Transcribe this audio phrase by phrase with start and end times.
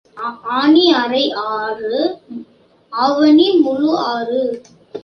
[0.51, 1.31] ஆனி அரை
[1.33, 1.93] ஆறு
[2.93, 4.41] ஆவணி முழு ஆறு.